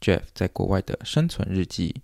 [0.00, 2.02] Jeff 在国外的生存日记。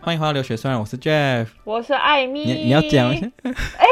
[0.00, 2.44] 欢迎回到留学虽然我是 Jeff，我是艾米。
[2.44, 3.30] 你你要讲一下？
[3.78, 3.86] 哎，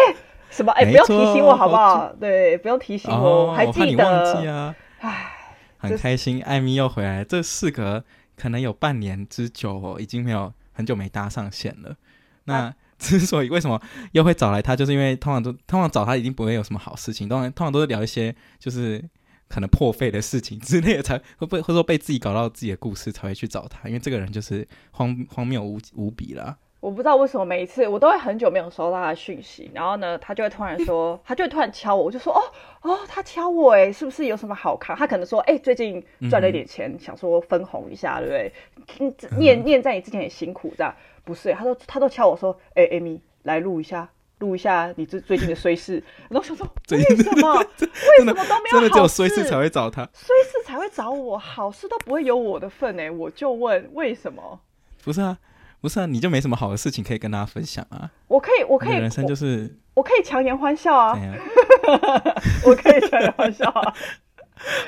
[0.50, 0.70] 什么？
[0.73, 2.12] 哎，不要提醒我好不好？
[2.20, 4.04] 对，不用提醒我，我还记得。
[4.04, 4.74] 忘记啊！
[5.01, 5.32] 哎，
[5.79, 7.24] 很开心，艾米又回来。
[7.24, 8.04] 这四个
[8.37, 11.96] 可能有半年之久哦，已经没有很久没搭上线了。
[12.45, 12.74] 那。
[12.98, 13.80] 之所以为什么
[14.12, 17.28] 又会找来他，就是因为通常都通常找他，一定不会有什么好事情。
[17.28, 19.02] 通常通常都是聊一些就是
[19.48, 23.88] 可能破费的事情之类的，才会被或者说被自己搞到自己的故事才会去找他。
[23.88, 26.56] 因为这个人就是荒荒谬无无比啦。
[26.80, 32.42] 我不知道为什么每一次我都会很久没有收到他的讯息，然后呢，他就会突然说，他就会突然敲我，我就说哦
[32.82, 34.95] 哦，他敲我哎，是不是有什么好看？
[34.95, 38.52] 他可能说哎，最近赚了一点钱，嗯、想说分红一下，对
[38.98, 39.30] 不对？
[39.38, 40.95] 念念在你之前也辛苦这样。
[41.24, 44.08] 不是，他都他都敲我说，哎、欸、，Amy 来录一下，
[44.38, 46.02] 录一下你这最近的衰事。
[46.28, 47.54] 然后我想说，为什么？
[47.80, 48.70] 为什么都没有好事？
[48.72, 53.10] 真的只有衰事才会找他，衰事才会找我，好事都不会有我的份哎！
[53.10, 54.60] 我就问为什么？
[55.02, 55.38] 不是啊，
[55.80, 58.10] 不是啊，你就没什么好的事情可以跟大家分享啊？
[58.28, 61.18] 我可以，我可以，人生就是我，我可以强颜欢笑啊！
[62.66, 63.95] 我可以强颜欢笑啊！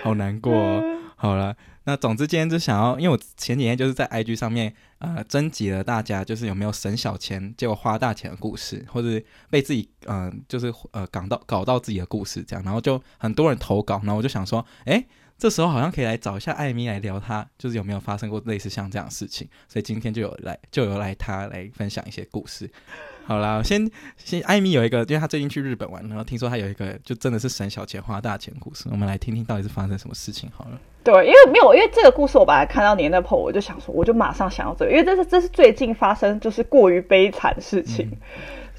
[0.02, 0.95] 好难过哦。
[1.16, 1.56] 好了。
[1.88, 15.06] 那总之今天就想要，因为我前几天就是在 IG 上面呃征集了大家就是有没有省小钱结果花大钱的故事，或者被自己嗯、就是呃搞到搞到自己的故事这样，然后就很多人投稿，然后我就想说，哎，
[15.38, 22.70] 这时候好像可以来找一下艾米来聊他就是有没有发生过类似像这样的事情，所以今天就有来就有来他来分享一些故事。
[23.26, 30.80] 好啦，先先艾米有一个，因为他最近去日本玩，然后听说他有一个就真的是省小钱花大钱的故事，我们来听听到底是发生什么事情好了。
[31.02, 38.18] 对，因为没有，因为这个故事我本来看到你那 po，我就想说，我就马上想到这个，因为这是这是最近发生就是过于悲惨的事情，嗯、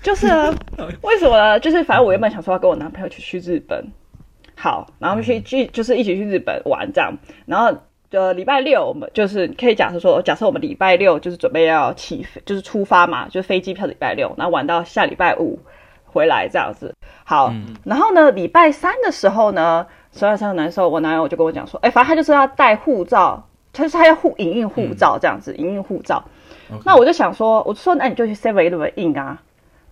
[0.02, 0.50] 就是啊
[1.04, 1.60] 为什么呢？
[1.60, 3.86] 就是反正我原本想说要跟我男朋友去去日本，
[4.58, 7.14] 好，然后去去就是一起去日本玩这样，
[7.46, 7.74] 然后。
[8.10, 15.60] 呃，礼拜六我们就是可以假设说，假设我们礼拜六就是准备要起飞，就是出发嘛，就是飞机票礼拜六，然后玩到下礼拜五
[16.06, 16.96] 回来这样子。
[17.26, 26.24] 好，嗯、然后呢，礼拜三的时候呢，十二三的男生，我男友就跟我讲说，哎，反正他就是要带护照，他就是他要护影印护照这样子，影印护照。
[26.86, 29.38] 那我就想说，我就说，那你就去 Seven Eleven 印啊。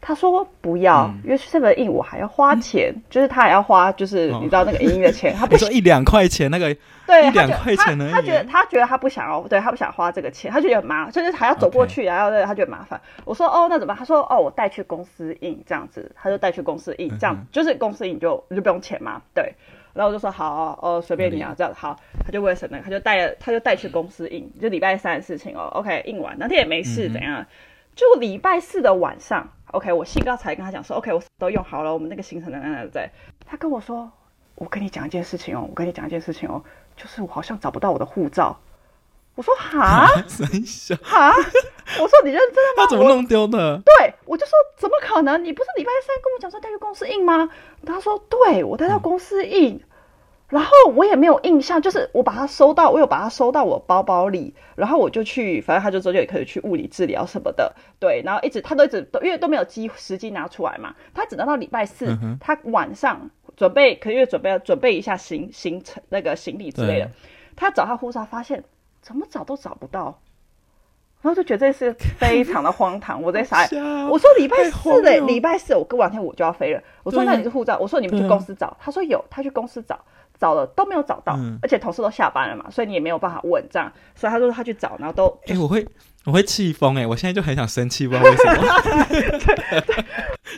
[0.07, 6.71] 他说不要，嗯、因为 Seven 印我还要花钱，嗯、就是他还要花，就是你知道那个影印的钱，哦、 他不说一两块钱那个，
[7.07, 13.01] 对，一两块钱呢，他觉得他觉得他不想要，对他不想花这个钱，他觉得很麻烦，就是还要走过去，然后.他觉得麻烦。
[13.23, 13.97] 我说哦，那怎么办？
[13.97, 19.53] 他说哦，我带去公司印这样子，他就带去公司印，这样、嗯、就是公司印就就不用钱嘛，对。
[19.93, 25.71] 然后我就说好哦，随便你啊，这样好，他就为了省那个，他就带了，他就带去公司印，就礼拜三的事情哦。
[25.73, 27.45] OK，印完那天也没事，怎样？
[27.95, 29.49] 就礼拜四的晚上。
[29.71, 33.09] OK，我兴高采烈跟他讲说，OK，我都用好了，我们那个行程在哪在？
[33.45, 34.09] 他跟我说，
[34.55, 36.63] 我跟你讲一件事情哦，我跟你讲一件事情哦，
[36.95, 38.57] 就是我好像找不到我的护照。
[39.35, 40.07] 我说哈，
[41.03, 41.33] 哈，
[41.99, 42.83] 我说你认真的吗？
[42.83, 43.81] 他怎么弄丢的？
[43.83, 45.43] 对，我就说怎么可能？
[45.43, 47.49] 你不是礼拜三跟我讲说带去公司印吗？
[47.85, 49.75] 他说对，我带到公司印。
[49.75, 49.81] 嗯
[50.47, 63.27] 然后我也没有印象，就是我把它收到，我有把它收到我包包里，然后我就去，反正他就说就也可以去物理治疗什么的，对，然后一直他都一直都因为都没有机时机拿出来嘛，他只能到礼拜四，嗯、他晚上
[63.57, 67.09] 准备，可以准备准备一下行行程那个行李之类的，
[67.55, 68.63] 他找他护照发现
[69.01, 70.19] 怎么找都找不到，
[71.23, 73.67] 然后就觉得这是非常的荒唐， 我在傻，
[74.11, 79.99] 我说礼拜四嘞，礼拜四我过两天我就要飞了，我说那你是护照，我说你们去公司找，啊、他说有，他去公司找。
[80.39, 85.87] 找了都没有找到，嗯、而且同事都下班了嘛，所以你也没有办法问这样，所以他说他去找，然后都哎、欸，我会
[86.25, 88.63] 我会气疯哎，我现在就很想生气，不知道为什么。
[89.09, 90.05] 对对，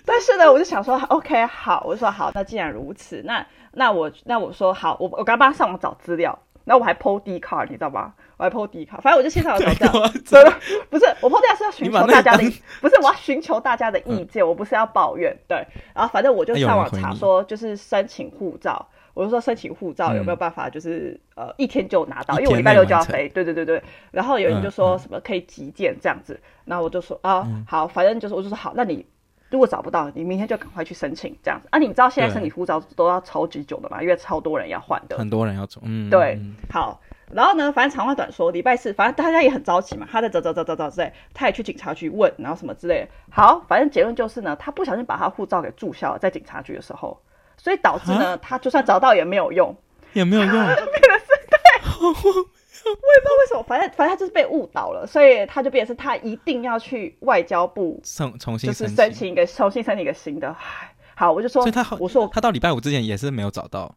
[0.06, 8.14] 但是呢，我就想说，OK，好，我就说好，那既然如此，那那我那我说好，我我刚帮他上网找资料，然后我还 po D 卡，你知道吗？
[8.38, 10.54] 我还 po D 卡，反正我就现场找资料，真的
[10.90, 12.44] 不是我 po D 卡是要寻求大家的，
[12.80, 15.58] 不是我要寻求大家的意见，嗯、我不是要抱怨，对。
[15.94, 23.82] 然后反正我就上网查说，就是申请护照，我就说申请护照有没有办法，就是、嗯、呃一天就拿到，因为我礼拜六就要飞，对对对对。
[24.12, 29.06] 然后有人就说什么可以急件这样子，嗯、然后我就说啊、嗯、好，反正就是我就说好，那你。
[29.50, 31.80] 如果找不到，你明天就赶快去申请，这样子啊？
[31.80, 34.02] 你知道现在申请护照都要超级久的嘛？
[34.02, 35.80] 因为超多人要换的，很多人要走。
[35.86, 36.38] 嗯，对。
[36.70, 37.00] 好，
[37.32, 40.06] 然后呢，反正长话短说，礼拜四，反正大家也很着急嘛。
[40.12, 43.08] 他在找找找找找之类，他也去警察局问，然后什么之类的。
[43.32, 47.18] 好，反正结论就是呢，他不小心把他护照给注销了，在警察局的时候，
[47.58, 49.76] 所以导致呢，他就算找到也没有用，
[50.14, 51.58] 也没有用，变得是对。
[52.00, 60.56] 我也不知道为什么，反正反正他就是被误导了，所以他就变成是他一定要去外交部重重新就是申请一个重新申请一个新的。
[61.16, 63.94] 好，我就说，所以他我说他到礼拜五之前也是没有找到。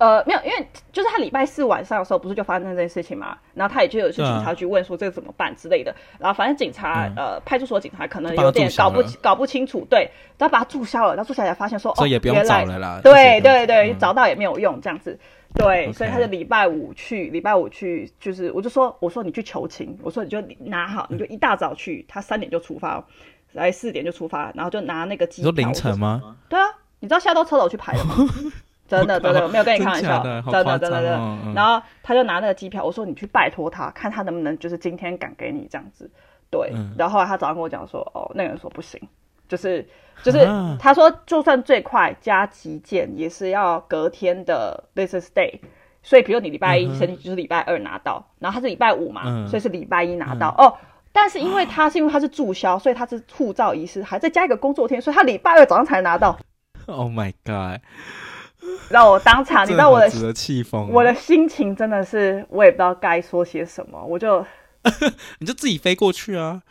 [0.00, 15.18] 呃，没有，因为就是他礼拜四晚上的时候不是就发生这件事情嘛，然后他也就有去警察局问说这个怎么办之类的，然后反正警察、嗯、呃派出所警察可能有点搞不搞不清楚，对，然后把他注销了，然后注销才发现说哦，也不用找了啦，对对对，嗯、找到也没有用这样子。
[15.52, 23.04] 对.所以他就礼拜五去，礼拜五去，就是我就说，我说你去求情，我说你就拿好，你就一大早去，他三点就出发，
[23.52, 26.36] 来四点就出发，然后就拿那个机说凌晨吗？
[26.48, 26.64] 对啊，
[27.00, 28.14] 你知道现在都车头去排了吗？
[28.98, 31.52] 真的真的没有跟你开玩笑，真的真的真的。
[31.54, 36.10] 然后他就拿那个机票，我说你去拜托他，看他能不能就是今天赶给你这样子。
[36.50, 39.00] 对，嗯、然后后来他早上跟我讲说，哦，那个人说不行。
[39.48, 39.86] 就是
[40.22, 40.46] 就是，
[40.78, 45.58] 他说就算最快加急件也是要隔天的 business day，
[46.02, 50.76] 所以比如你礼拜一申请就是礼拜二拿到，然后他是礼拜五嘛，所以是礼拜一拿到哦。
[51.12, 56.36] 但是因为他是因为他是注销，所以他是护照遗失，还再加一个工作天，所以他礼拜二早上才拿到。
[56.86, 57.80] Oh my god！
[58.88, 64.44] 让我当场，你知道我的气疯，我的心情真的是我也不知道该说些什么，我就
[65.38, 66.62] 你就自己飞过去啊。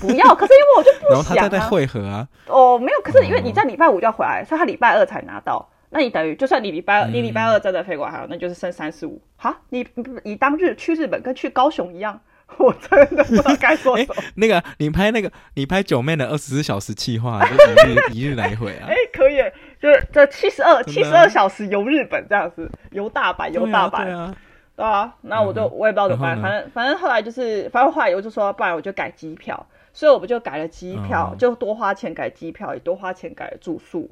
[0.00, 1.36] 不要，可是因为我就不想、啊。
[1.36, 2.26] 然后他再会合啊。
[2.46, 5.70] 哦，没有，可是因为你在礼拜五就要回来，所以他礼拜二才拿到。
[5.90, 9.22] 那你等于就算你礼拜二，嗯、你礼拜二真的飞过来了，那就是剩三十五。
[9.36, 9.86] 哈，你
[10.24, 12.18] 你当日去日本跟去高雄一样，
[12.58, 14.14] 我真的不知道该说什么。
[14.14, 18.88] 欸、 那个你拍那个你拍九妹的二十四小时计划，就一日一日来回啊。
[18.88, 19.36] 哎、欸，可以，
[19.86, 24.04] 就是这七十二七十二小时游日本这样子，游大阪游大阪。
[24.04, 24.36] 对啊。
[24.76, 34.10] 对啊，那我就、嗯、我也不知道怎么办，反正反正后来就是，反正后来我就说，不然我就改机票，所以我不就改了机票，嗯、就多花钱改机票，也多花钱改了住宿。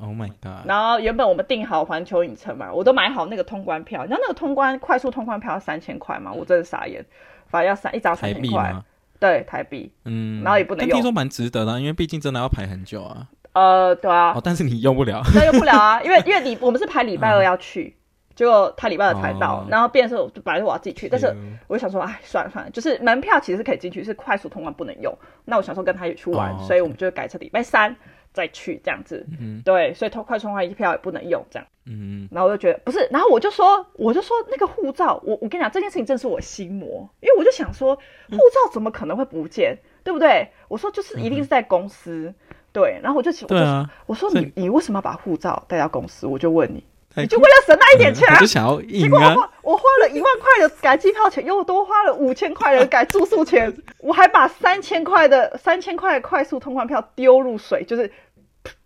[0.00, 0.66] Oh my god！
[0.66, 7.04] 然后原本我们订好环球影城嘛，我都买好那个通关票，你知道那个通关快速通关票要三千块嘛，我真的傻眼，
[7.46, 8.74] 反正要三一张三千块，
[9.20, 13.28] 对台币，嗯，然后也不能用，听说蛮值得的，因为毕竟真的要排很久啊。
[13.52, 17.94] 呃，对啊，哦，但是你用不了，那用不了啊，因为 因为你我们是排礼拜二要去。
[17.96, 17.98] 嗯
[18.34, 21.26] 结果他礼拜二才到，哦、然后变成是本来是我要自己去，但是
[21.66, 25.14] 我就想说，哎，算了算了，就是门票其实是可以进去，是快速通关不能用。
[25.44, 27.94] 那我想说跟他一起去玩，哦、所以我们就改成礼拜三
[28.32, 29.24] 再去这样子。
[29.38, 31.68] 嗯、对，所以通快速通关机票也不能用这样。
[31.84, 40.48] 嗯，然后我就觉得不是，然后我就说，我就说那个护照，我我跟你讲这件事情真是我心魔，因为我就想说，护照怎么可能会不见，嗯、对不对？
[40.68, 46.26] 我说就是一定是在公司，嗯、对，然后我就我就、啊、我说你你为什么要把护照带到公司？
[46.26, 46.82] 我就问你。
[47.14, 53.70] 你就为了省那一点钱，嗯、就想要赢啊、结果我花我花了一万块的改机票钱，又多花了五千块的改住宿钱，
[54.00, 58.10] 我还把三千块的三千块快速通关票丢入水，就是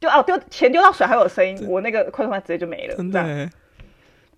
[0.00, 2.96] 丢啊丢钱丢到水还有声音，我那个快速通关直接就没了。
[2.96, 3.50] 真的，真的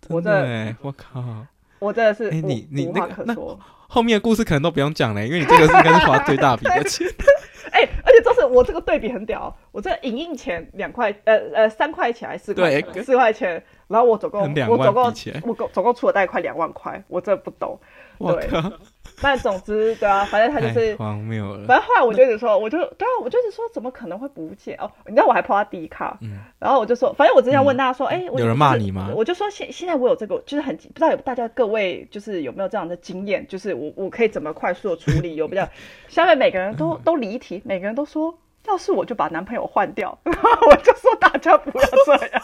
[0.09, 1.25] 我真的，我靠，
[1.79, 3.35] 我真的是，哎你你那个那
[3.87, 7.09] 后面的故事可能都不用讲了，因为你这个是应该是花最大笔的钱。
[7.71, 13.05] 哎、欸，而且就是我这个对比很屌，我这影印钱两块，呃呃三块钱还是四块钱？
[13.05, 13.63] 四块钱。
[13.87, 15.05] 然后我总共我总共
[15.45, 17.79] 我总总共出了大概快两万块，我真的不懂。
[18.19, 18.49] 对，
[19.21, 21.67] 但总之对啊，反正他就是荒谬了。
[21.67, 24.91] 反正后来我就一直说，我就对啊，我就一直说怎么可能会不见哦？
[25.07, 26.19] 你知道我还 po 他 D 卡，
[26.59, 29.11] 然后我就说，反正我只想问大家说，哎，有人骂你吗？
[29.15, 35.35] 我就说现现在我有这个，就是很不知道有大家各位就是有没有这样的经验，就是我我可以怎么快速的处理？
[35.35, 35.69] 有比较
[36.09, 42.43] 下面每个人都都离题，每个人都说，要是我就把男朋友换掉， 然后我就说大家不要这样。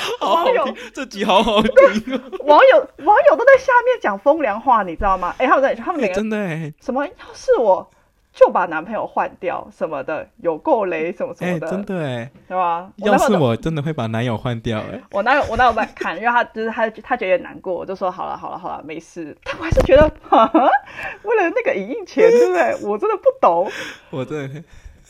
[0.20, 1.72] 网友这集好好听，
[2.44, 5.34] 网友网友都在下面讲风凉话，你知道吗？
[5.38, 7.04] 哎，他们在他们每个真的哎什么？
[7.06, 7.88] 要是我
[8.32, 12.90] 就把男朋友换掉什么的，有够雷什么什么的，真的哎，是吧？
[12.96, 19.36] 要是我真的会把男友换掉哎， 我男友我男友在看，因为他就是他他觉得难过，我就说好了好了好了，没事。
[19.44, 20.02] 但我还是觉得，
[21.22, 22.76] 为了那个影印钱，对不对？
[22.88, 23.70] 我真的不懂，
[24.10, 24.62] 我真的。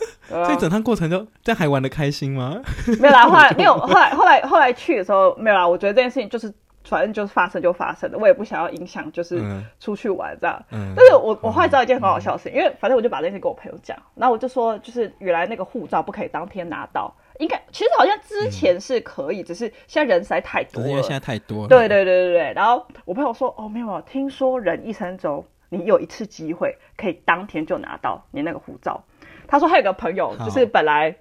[0.29, 2.61] 这一整趟过程就这样还玩的开心吗？
[3.01, 5.67] 没有啦，后来 没有，后来后来后来去的时候没有啦。
[5.67, 6.53] 我觉得这件事情就是
[6.85, 9.43] 反正就是发生就发生了，我也不想要影响，就是
[9.81, 10.61] 出去玩这样。
[10.71, 10.93] 嗯。
[10.97, 20.89] 但是我我后来知道一件很好笑的事情，嗯、因为反正我就把这件事跟我朋友讲，然后我就说，就是原来那个护照不可以当天拿到，应该其实好像之前是可以，嗯、只是现在人实在太多了。
[20.89, 21.69] 因为现在太多了。
[21.69, 22.53] 对对对对对。
[22.55, 29.03] 然后我朋友说，哦没有，听说人一生中你有一次机会可以当天就拿到你那个护照。
[29.49, 31.17] 他说他有个朋友就是本来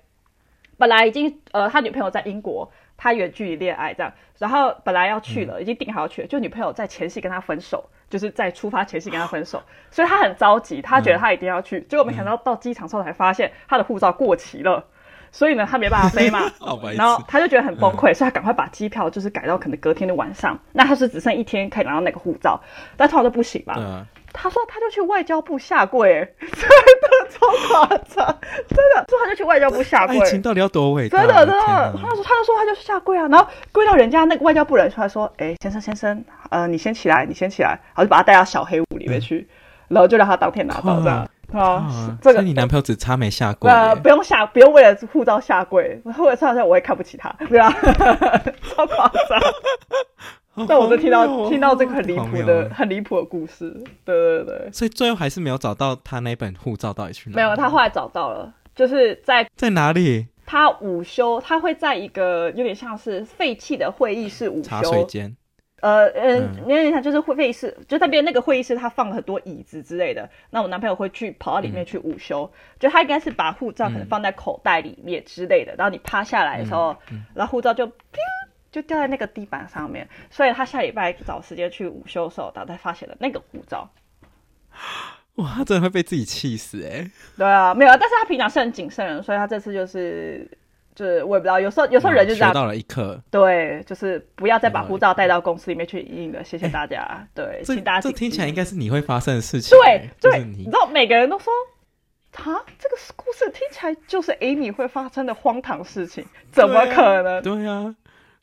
[0.78, 2.72] 本来已经呃他女朋友在英国。
[2.98, 14.82] 他远距离恋爱这样，然后本来要去了，已经定好要去了，就女朋友在前夕跟他分手，就是在出发前夕跟他分手， 所以他很着急，他觉得他一定要去，结果没想到到机场之后才发现他的护照过期了，
[15.30, 16.50] 所以呢他没办法飞嘛，
[16.96, 22.58] 然后他就觉得很崩溃，所以他赶快把机票就是改到可能隔天的晚上，那他是只剩一天可以拿到那个护照，
[22.96, 24.06] 但通常都不行嘛。
[24.36, 30.20] 他说他就去外交部下跪， 真的超夸张，真的说他就去外交部下跪。
[30.20, 31.20] 爱情到底要多伟大？
[31.20, 39.48] 真的真的，他说他就说他就下跪啊，然后跪到人家那个外交部人出来说，哎，先生先生，呃，你先起来，你先起来，然后就把他带到小黑屋里面去，
[39.88, 42.18] 然后就让他当天拿到这样啊。
[42.22, 47.72] 这个你男朋友只差没下跪，呃，不用下，不用为了护照下跪，或者下下我也看不起他，对啊，
[48.76, 49.40] 超夸张。
[50.68, 53.72] 但我就听到、哦、听到这个很离谱的很离谱的故事，
[54.06, 57.36] 对对对，所以最后还是没有找到他那本护照到底去哪里？
[57.36, 60.28] 没有，他后来找到了，就是在在哪里？
[60.46, 65.36] 他午休，他会在一个有点像是废弃的会议室午休，茶水间。
[65.82, 70.28] 呃嗯，有点像就是会议室，就那边那个会议室，他放了很多椅子之类的。
[70.50, 75.74] 那我男朋友会去跑到里面去午休，嗯、就他应该是把护照可能放在口袋里面之类的。
[75.74, 76.96] 嗯、然后你趴下来的时候，
[77.34, 77.86] 然后护照就。
[78.76, 83.90] 就掉在那个地板上面，所以他下礼拜找时间去午休的时候，他才发现了那个护照。
[85.36, 87.12] 哇，他真的会被自己气死哎、欸！
[87.38, 90.46] 对啊，没有，但是他平常是很谨慎的人，所以他这次就是，
[90.94, 92.50] 就是我也不知道，有时候有时候人就这样。
[92.50, 93.18] 学到了一课。
[93.32, 96.44] 对，就是不要再把护照带到公司里面去印了。
[96.44, 97.26] 谢谢大家。
[97.34, 98.02] 对，请大家。
[98.02, 99.78] 这听起来应该是你会发生的事情。
[99.78, 101.54] 对对，你，你知道每个人都说，
[102.34, 107.42] 他这个故事听起来就是 Amy 会发生的荒唐事情，怎么可能？
[107.42, 107.96] 对啊。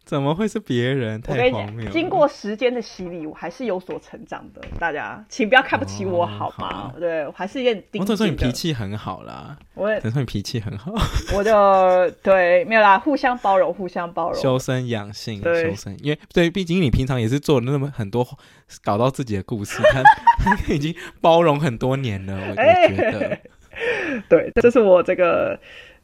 [0.05, 1.21] 怎么会是别人？
[1.23, 1.91] 太荒谬了。
[1.91, 4.61] 经过时间的洗礼，我还是有所成长的。
[4.79, 6.69] 大家，请不要看不起我，好吗？
[6.69, 7.85] 哦好，对，我还是有点。
[8.01, 9.57] 我只说你脾气很好啦。
[9.75, 10.93] 我只说你脾气很好。
[11.35, 14.41] 我就对，没有啦，互相包容，互相包容。
[14.41, 18.27] 修身养性，修身，因为对，毕竟你平常也是做了那么很多
[18.83, 20.03] 搞到自己的故事，他
[20.57, 22.35] 他已经包容很多年了。
[22.51, 22.63] 我觉
[23.13, 25.59] 得， 欸、对，这是我这个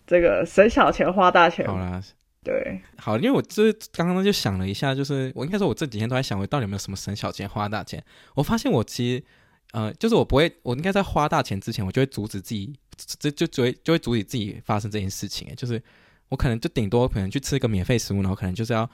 [0.06, 1.66] 这个省小钱花大钱。
[1.66, 2.00] 好啦。
[2.44, 8.02] 对，好，因为我这刚刚就想了一下，就是我应该说，我这几天都在想，我到底有没有什么省小钱花大钱？
[8.34, 9.24] 我发现我其实，
[9.72, 12.72] 呃，就是我不会，我应该在花大钱之前，我就会阻止自己，
[13.18, 15.52] 这就就会就会阻止自己发生这件事情。
[15.56, 15.82] 就是
[16.28, 18.88] 我可能就顶多可能去吃一个免费食物，然后可能就是要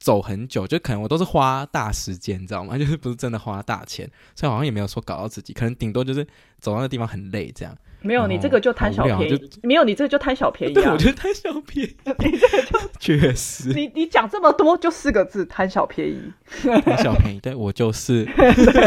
[0.00, 2.76] 走很久，就可能我都是花大时间，你知道吗？
[2.78, 6.26] 就是不是真的花大钱，所以好像也没有说搞到自己，可能顶多就是
[6.58, 7.76] 走到那地方很累这样。
[8.00, 9.50] 没有，你这个就贪小便宜。
[9.62, 10.74] 没有，你这个就贪小便宜。
[10.74, 11.96] 对，我觉得贪小便宜。
[12.20, 13.70] 你这个就 确实。
[13.70, 16.32] 你你讲这么多，就四个字：贪小便宜。
[16.62, 18.24] 贪小便宜，对我就是。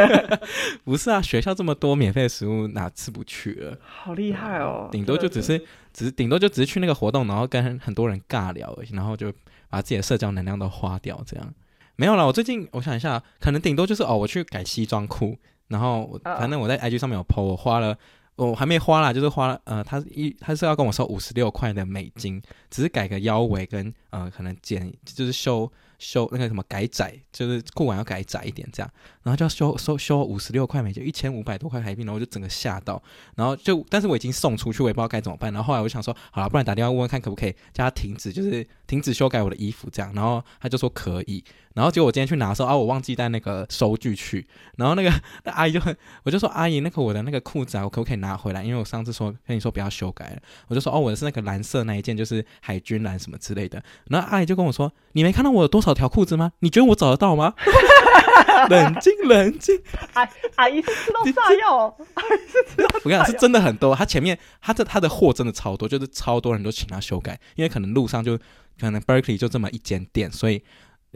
[0.85, 3.77] 不是啊，学校这么多免费的食物，哪吃不去了？
[3.85, 4.87] 好厉害哦！
[4.91, 5.59] 顶多就只是，
[5.93, 9.31] 只是顶多就只是去那个活动，然后跟很多人尬聊而已，然后就
[9.69, 11.53] 把自己的社交能量都花掉，这样。
[11.97, 12.25] 没有了。
[12.25, 15.37] 我最近我想一下，可能顶多就是哦，我去改西装裤，
[15.67, 17.97] 然后我反正我在 IG 上面有 po，我花了。
[18.35, 25.71] 我还没花啦，就是花了，呃，他一他是要跟我说五十六块的美金，只是改个腰围跟呃，可能剪就是修。
[26.01, 28.91] 修那个什么改窄，就是裤管要改窄一点，这样，
[29.21, 32.99] 然后就要修修修五十六块美金，一千五百多块台币，然后我就整个吓到，
[33.35, 35.53] 然后就，但是我已经送出去，我也不知道该怎么办。
[35.53, 40.11] 然后后来我就想说，好了，不然打电话问问看可不可以叫他停止，就是停止修改我的衣服这样。
[40.15, 41.43] 然后他就说可以，
[41.75, 45.13] 然后结果我今天去拿的时候啊，我忘记带那个收据去，然后那个
[45.43, 48.63] 那阿姨就很，我就说阿姨，那个我的那个裤子啊，我可不可以拿回来？
[48.63, 53.83] 因为我上次说跟你说不要修改了，我就说哦，我的是那个蓝色那一件，就是海军蓝什么之类的。
[54.09, 55.93] 然后阿姨就跟我说，你没看到我有多少？
[55.93, 56.53] 条裤子吗？
[56.59, 57.53] 你觉得我找得到吗？
[58.69, 59.79] 冷静，冷静。
[60.13, 62.89] 阿阿姨是吃到炸药，阿姨是知道。
[63.03, 63.95] 我跟你讲，是真的很多。
[63.95, 68.37] 他前面他的他的货真的超多，就是超多人都请他修改，因为可能路上就
[68.79, 70.63] 可能 Berkeley 就这么一间店，所以。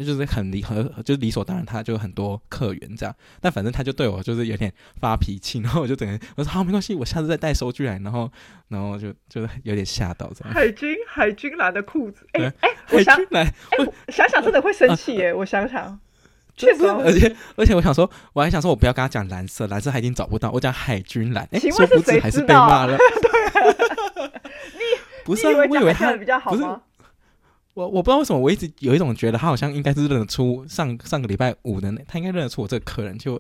[0.04, 3.16] 就是很理很，就是理所当然，他就很多客源这样。
[3.40, 7.98] 但反正他就对我就是有点发脾气，然后我就整个我说好没关系，我下次再带收据来。
[8.00, 8.30] 然后
[8.68, 10.54] 然后就就是有点吓到这样。
[10.54, 15.98] 海军海军蓝的裤子，哎、欸、哎，海军蓝，我想想真的会生气耶，我想想，
[16.58, 22.98] 确实，而且而且我想说，我还想说我不要跟他讲蓝色，蓝色他已经找不到，我讲海军蓝，哎，殊不知还是被骂了。
[23.00, 24.28] 对，
[24.74, 24.80] 你
[25.24, 26.82] 不是啊，我以为他比较好吗？
[27.76, 33.34] 我我不知道为什么，我一直有一种觉得他好像应该是认得出上上个礼拜五的那，他应该认得出我这个客人，就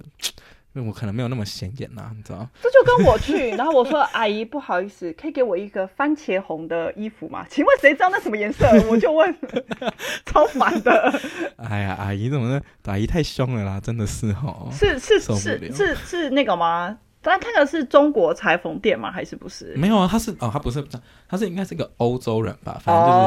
[0.73, 2.45] 因为我可能没有那么显眼呐、啊，你知道？
[2.61, 7.45] 这就跟我去，然后我说阿姨不好意思，可以给我一个番茄红的衣服吗？
[7.49, 8.67] 请问谁知道那什么颜色？
[8.89, 9.33] 我就问，
[10.27, 11.17] 超烦的。
[11.55, 12.61] 哎呀，阿姨怎么呢？
[12.83, 14.67] 阿姨太凶了啦，真的是哦。
[14.69, 16.97] 是是是是是，是那个吗？
[17.25, 19.11] 但他那个是中国裁缝店吗？
[19.11, 19.73] 还是不是？
[19.75, 20.83] 没有啊，他是哦，他不是，
[21.27, 22.79] 他是应该是个欧洲人吧？
[22.83, 23.17] 反正就是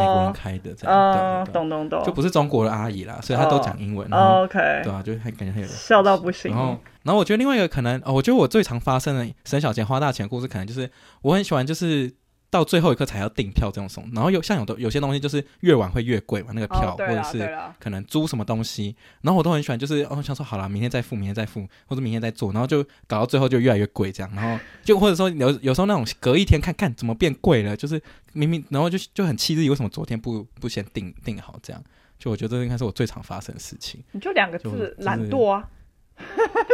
[0.00, 0.96] 美国人开的这样。
[0.96, 4.06] 哦，懂懂懂，就不是中国的阿姨啦，所以他都讲英文。
[4.12, 6.52] 哦、OK，对啊，就还感觉很有笑到不行。
[6.52, 10.90] 然后，然后我觉得另外一个可能，哦，我觉得我最常发生的省小钱花大钱的故事，可能就是
[11.22, 12.12] 我很喜欢就是。
[12.50, 28.02] 到最后一刻才要订票这种送，然后有像有的有些东西就是越晚会越贵嘛，那个票、哦、或者是可能租什么东西，然后我都很喜欢，就是哦想说好了，明天再付，明天再付，或者明天再做，然后就搞到最后就越来越贵这样，然后就或者说有有时候那种隔一天看看怎么变贵了，就是
[28.32, 31.80] 明明然后就就很气自己为什么昨天不不先订订好这样，
[32.18, 34.02] 就我觉得这应该是我最常发生的事情。
[34.10, 35.68] 你就两个字懒惰啊？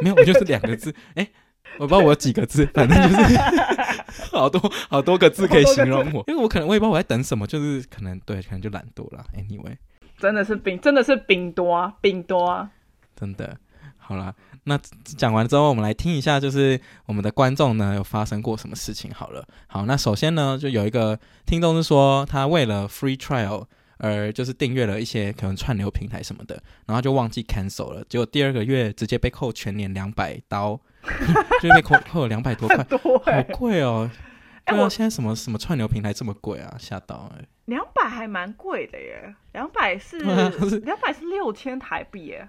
[0.03, 1.31] 没有，我就是两个字，哎、欸。
[1.79, 3.39] 我不知道我有几个字，反正就是
[4.33, 9.25] 好多好多个字可以形容我，因为我可能我也不知道我在等什么，就是可能对，可能就懒惰了。
[9.37, 9.77] Anyway，
[10.19, 12.71] 真的是饼，真的是饼多啊，饼多啊，
[13.15, 13.57] 真的。
[13.97, 19.11] 好了，那讲完之后，我们来听一下，就是我们的观众呢有发生过什么事情。
[19.13, 23.67] 好了，好，那首先呢，就有一个听众是说，他为了 free trial。
[23.99, 30.79] 而就是订阅了一些可能串流平台什么的，然后就忘记 cancel 了，结果第二个月直接被扣全年两百刀，
[31.63, 34.11] 就被扣扣了两百多块，欸、好贵哦！
[34.65, 36.77] 对啊，欸、现在什么什么串流平台这么贵啊？
[36.79, 37.49] 吓到哎、欸！
[37.67, 42.49] 两百还蛮贵的耶，两百是两百是六千台币耶，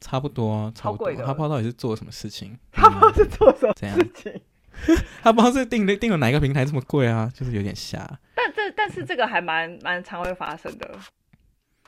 [0.00, 1.12] 差不多，差不多。
[1.14, 4.40] 他不知道到底是做什么事情， 他不知道是做什么事情。
[5.22, 7.98] 他不知道是订了订了哪一个平台这么贵啊，就是有点瞎。
[8.34, 10.90] 但这但是这个还蛮蛮常会发生的。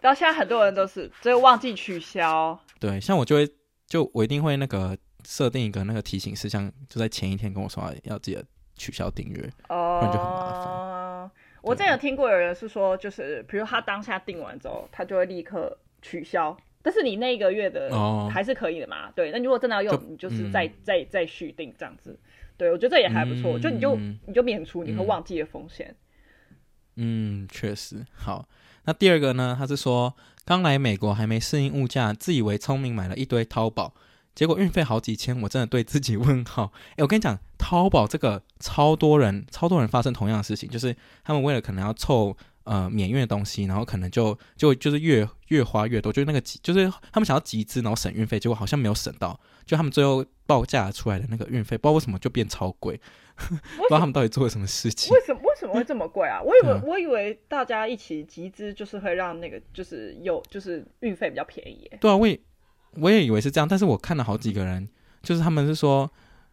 [0.01, 2.57] 然后现在很多人都是只有忘记取消。
[2.79, 3.49] 对，像我就会
[3.89, 4.97] 就我一定会那个
[5.27, 8.45] 设定一个那个提醒事项，就在前一天跟我说要记得
[8.77, 11.31] 取消订阅，哦，不然就很麻烦。
[11.63, 17.91] 我之前有听过有人是说，就是比如他当下订完之后，他就会立刻取消，但是你那一个月的
[18.31, 19.09] 还是可以的嘛？
[19.09, 22.17] 哦、对，那如果真的要用，就你就是再、嗯、再再续订这样子。
[22.57, 25.95] 对，我觉得这也还不错，嗯、就你就你就免除你会忘记的风险。
[26.95, 28.07] 嗯，确实。
[28.15, 28.49] 好，
[28.85, 29.57] 那第二个呢？
[29.59, 33.93] 他是说刚来美国还没适应物价，自以为聪明买了一堆淘宝，
[34.37, 36.73] 结果运费好几千，我真的对自己问号。
[36.95, 40.95] 诶，我跟你讲，淘宝这个超多人超多人发生同样的事情，就是
[41.25, 42.37] 他们为了可能要凑。
[42.67, 53.01] 呃，免运的东西，然后可能就就就是越越花越多，就是那个集，就是他们想要集资，然后省运费，结果好像没有省到，就他们最后报价出来的那个运费，不知道为什么就变超贵，
[53.37, 55.15] 不知道他们到底做了什么事情。
[55.15, 56.43] 为什么为什么会这么贵啊？
[56.43, 61.89] 我以为、嗯、我以为大家一起集资，就是会让那个就是有就是运费比较便宜。
[62.01, 62.37] 对啊，我也
[62.99, 64.89] 我也以为是这样，但是我看了好几个人，
[65.23, 66.11] 就是他们是说。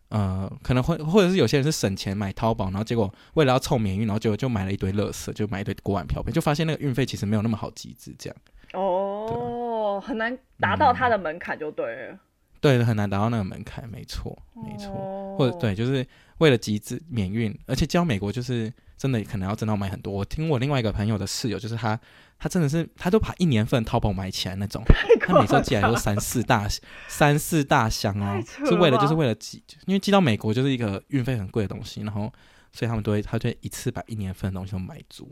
[0.10, 8.38] 呃，可能会或者是有些人是省钱买淘宝，然后结果为了要凑免运，然后就就买了一堆乐色，就买一堆锅碗瓢盆，就发现那个运费其实没有那么好集资，这样。
[8.74, 12.14] 哦，很难达到它的门槛，就对了。
[12.14, 12.20] 嗯、
[12.62, 14.92] 对，很难达到那个门槛，没错，没错。
[14.92, 16.06] 哦、或者对，就是
[16.38, 18.72] 为了集资免运，而且交美国就是
[19.04, 20.14] 真的可能要真的要买很多。
[20.14, 22.00] 我听我另外一个朋友的室友，就是他。
[22.40, 24.84] 他真的是，他都把一年份淘宝买起来那种，
[25.22, 26.68] 他每次寄来都三四大
[27.08, 32.30] 三四大箱哦，是为了就是为了寄，因为寄到美国就是一个运费很贵的东西，然后
[32.74, 35.32] 所以他们都会，他就一次把一年份的东西都买足，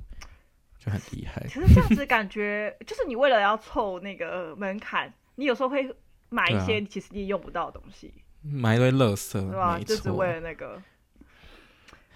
[0.79, 1.45] 就很厉害。
[1.49, 5.93] 其实这样子感觉，就是你为了要凑那个门槛，你有时候会
[6.29, 9.77] 买一些其实你用不到的东西，啊、买一堆垃圾，是吧？
[9.85, 10.81] 就是为了那个。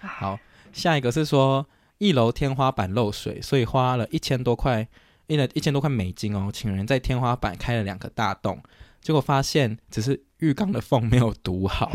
[0.00, 0.38] 好，
[0.72, 1.66] 下一个是说。
[1.98, 4.86] 一楼天花板漏水，所以花了一千多块，
[5.28, 8.62] 一了一千多块美金哦，请人在天花板开了两个大洞，
[9.00, 11.90] 结果发现只是浴缸的缝没有堵好。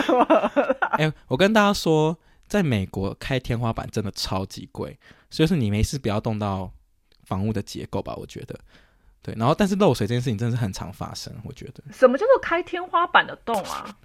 [0.96, 4.98] 哎、欸，我跟大家说，在美国开天花板真的超级贵，
[5.28, 6.72] 所以说你没事不要动到
[7.24, 8.58] 房屋的结构吧，我觉得。
[9.20, 11.84] 对，然后但是漏水这件事情真的是很常发生，我觉得。
[11.92, 13.98] 什么叫做开天花板的洞啊？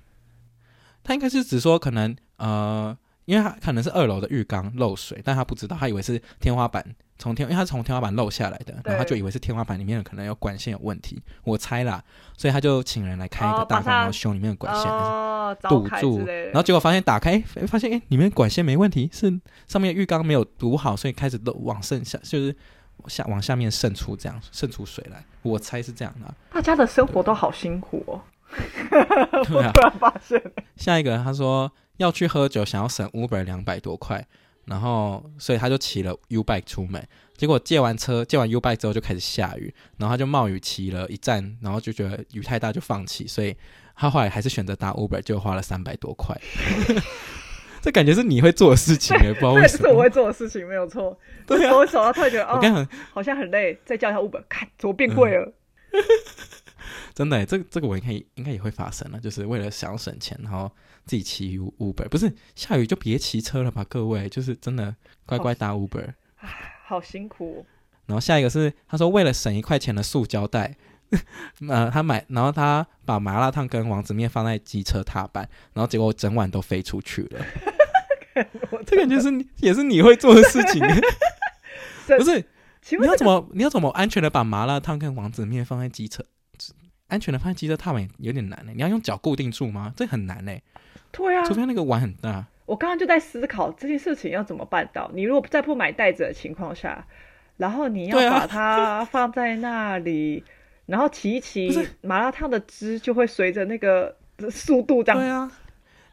[1.06, 2.98] 他应该是指说可能呃。
[3.26, 6.86] 因为他可能是二楼的浴缸漏水，但他不知道，他以为是天花板
[7.18, 12.04] 从天，因为他是从天花板漏下来的，然后他就以为是天花板里面可能有管线有问题，我猜啦，
[12.38, 22.56] 所以他就请人来开一个大洞，哦、然后修里面的管线，哦、堵住，然后结果发现打开，发现哎，里面管线没问题，是上面浴缸没有堵好，所以开始漏往剩下，就是
[23.08, 26.32] 下往下面渗出这样渗出水来，我猜是这样的。
[26.52, 28.22] 大家的生活都好辛苦哦，
[29.46, 30.40] 对啊， 突然发现。
[30.76, 31.72] 下一个他说。
[31.98, 34.26] 要去喝酒，想要省 Uber 两百多块，
[34.66, 43.56] 然后所以他就骑了 U bike 出门，结果借完车借完 U bike 之后就开始下雨，然后他就冒雨骑了一站，然后就觉得雨太大就放弃，所以
[43.96, 46.36] 他后来还是选择搭 Uber，就花了三百多块。
[47.82, 49.88] 这感觉是你会做的事情，也不知道为什么。
[49.88, 51.16] 是我会做的事情，没有错。
[51.46, 55.54] 对啊，我走到他觉得哦，很好像很累，再叫一下 Uber，看怎么变贵了。
[55.92, 56.02] 嗯、
[57.14, 60.72] 真的，这这个我应该应该也会发生了，就是为了想要省钱，然后
[61.06, 62.08] 自己骑 Uber。
[62.10, 64.96] 不是下雨就别骑车了吧，各位，就是真的
[65.26, 66.14] 乖乖搭 Uber。
[66.86, 67.66] 好辛苦、哦。
[68.06, 70.76] 然后下一个是，他说为了省一块钱的塑胶袋，
[71.68, 77.46] 呃，他买，然后他把麻辣烫跟王子面放在机车踏板，然后结果整晚都飞出去了。
[78.86, 80.86] 这感觉是也是你会做的事情。
[82.18, 82.46] 不是，
[83.00, 86.24] 你要怎么你要怎么安全的把麻辣烫跟王子面放在机车？
[87.08, 88.72] 安全的放在机车踏板有点难呢。
[88.76, 89.94] 你要用脚固定住吗？
[89.96, 90.52] 这很难呢。
[91.12, 92.46] 对啊，除非那个碗很大。
[92.66, 95.10] 我刚刚就在思考这件事情要怎么办到。
[95.14, 97.06] 你如果在不买袋子的情况下，
[97.58, 100.50] 然后你要把它放在那里，啊、
[100.88, 104.18] 然后骑一骑，麻辣烫的汁就会随着那个
[104.50, 105.50] 速度这样。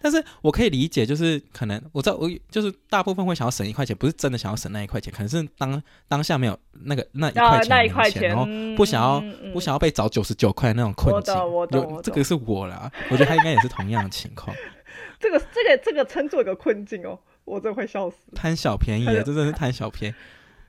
[0.02, 8.44] 但是我可以理解，就是可能我知道，我就是大部分会想要省一块钱，不是真的想要省那一块钱，可能是当当下没有那个那一块钱，那一块钱，然后
[8.76, 11.32] 不想要、嗯、不想要被找九十九块那种困境。
[11.34, 14.54] 我懂，我懂，这个是我啦，我觉得他应该也是同样的情况。
[15.20, 18.16] 这个这个这个称作一个困境哦，我真的会笑死。
[18.34, 20.14] 贪小便宜， 真的是贪小便宜。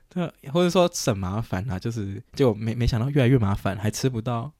[0.08, 4.52] 对，或者说省麻烦啊，就是就没没想到越来越麻烦，还吃不到。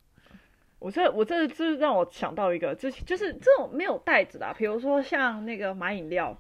[0.85, 6.39] 我这我这这让我想到一个，就是就是这种没有袋子的，比如说像那个买饮料，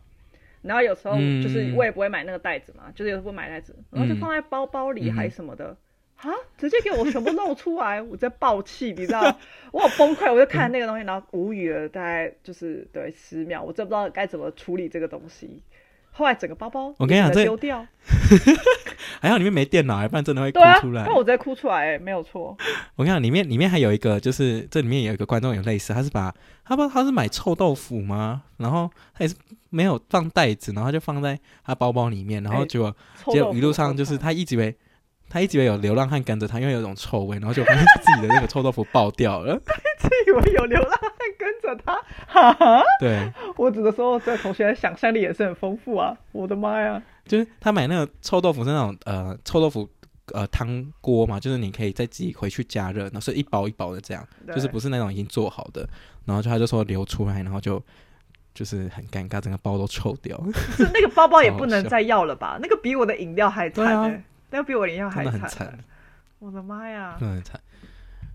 [0.60, 5.68] 然后有时候就是我也不会买那个袋子嘛，嗯、就是有时候不买袋子，然后就放在包包里还什么的。
[5.68, 5.76] 嗯
[6.16, 6.32] 啊！
[6.56, 9.36] 直接给我全部露出来，我在爆气，你知道？
[9.72, 15.60] 我好崩溃，我就看那个东西，然后无语了，大概就是对十秒，我真不知道该怎么处理这个东西。
[16.16, 17.84] 后来整个包包，我跟你讲，丢掉。
[19.20, 21.04] 还好里面没电脑，不然真的会哭出来。
[21.04, 22.56] 那、啊、我直接哭出来，没有错。
[22.94, 26.32] 我跟你讲，里面里面还有一个，就是这里面有一个观众有类似，他是把
[26.64, 28.42] 他不知道他是买臭豆腐吗？
[28.58, 29.34] 然后他也是
[29.70, 32.94] 没有放袋子，然后他就放在他包包里面，然后结果
[33.32, 34.76] 结果一路上就是他一直以为。
[35.28, 39.58] 他一直以为有流浪汉跟着他，因为有一种臭味，然后就发现自己的那个臭豆腐爆掉了。
[39.66, 41.94] 他一直以为有流浪汉跟着他，
[42.26, 42.82] 哈哈。
[43.00, 46.16] 对，我只能说这同学的想象力也是很丰富啊！
[46.32, 49.88] 我的妈呀，就是他买那个臭豆腐是那种呃臭豆腐
[50.32, 55.88] 呃汤锅嘛，就是你可以再自己回去加热，然后是一包一包的这样，就是不是那种已经做好的。
[56.24, 57.82] 然后就他就说流出来，然后就
[58.54, 60.40] 就是很尴尬，整个包都臭掉。
[60.76, 62.58] 是那个包包也不能再要了吧？
[62.62, 64.24] 那个比我的饮料还惨欸。
[64.54, 65.76] 那比我领养还惨，
[66.38, 67.60] 我的妈呀，真的很惨。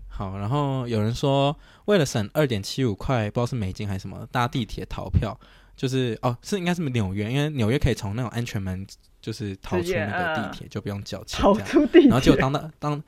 [0.06, 1.56] 好，然后有人说，
[1.86, 5.34] 为了省二点七五块，不知道是美金还是什么，搭地铁逃票，
[5.74, 8.86] 就是哦，是应该是纽约，因为纽约可以从那种安全门
[9.22, 11.40] 就是逃出那个地铁，就不用缴钱。
[11.40, 13.02] 逃出地铁，然后结果当当当，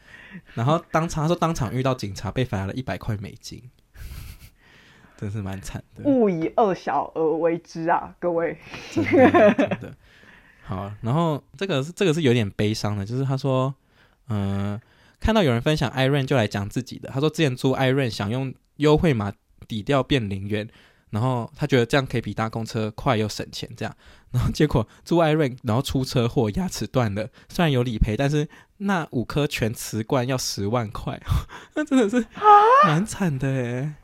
[0.54, 3.62] 然后当场他说当场遇到警察，被罚了一百块美金，
[5.18, 6.04] 真是蛮惨的。
[6.04, 8.56] 勿以恶小而为之啊，各位。
[8.90, 9.52] 真的。
[9.52, 9.94] 真的
[10.64, 13.74] 好，然后这个是这个是有点悲伤的，就是他说，
[14.28, 14.80] 嗯、呃，
[15.20, 19.32] 看到有人分享 iRent 就来讲自己的，他说之前租 iRent 想用优惠码
[19.66, 20.68] 抵掉变零元，
[21.10, 23.94] 然后他觉得这样可以比搭公车快又省钱，这样，
[24.30, 28.48] 然后结果租 iRent 然后出车祸牙齿断了，虽然有理赔，但是
[28.78, 31.20] 那五颗全瓷冠要十万块，
[31.74, 32.24] 那真的是
[32.84, 33.94] 蛮惨的哎，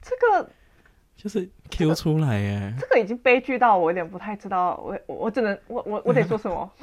[0.00, 0.50] 这个。
[1.20, 6.70] 就是 Q 出来耶，这个已经悲剧到我有点不太知道，我我我只能我我我得说什么，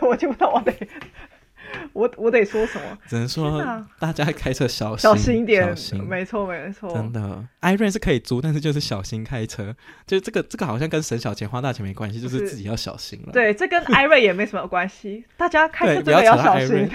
[0.00, 0.72] 我我就不知道我得
[1.92, 3.62] 我我得说什么，只能说
[3.98, 5.74] 大家开车小心小心一点，
[6.08, 9.74] 没错没错，真的，iRent 是可以租，但是就是小心开车，
[10.06, 13.32] 就这个这个好像跟省小钱花大钱没关系，就是自己要小心了。
[13.32, 16.88] 对，这跟 iRent 也没什么关系，大家开车真的要小心。